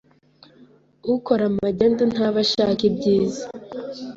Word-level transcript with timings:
Ukora 1.15 1.45
magendu 1.61 2.01
ntaba 2.11 2.37
ashaka 2.45 2.81
ibyiza 2.89 3.43